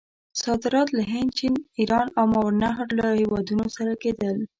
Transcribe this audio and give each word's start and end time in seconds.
صادرات 0.41 0.87
له 0.97 1.03
هند، 1.11 1.29
چین، 1.37 1.53
ایران 1.79 2.07
او 2.17 2.25
ماورأ 2.33 2.51
النهر 2.53 2.87
له 2.99 3.05
هیوادونو 3.19 3.65
سره 3.75 3.93
کېدل. 4.03 4.35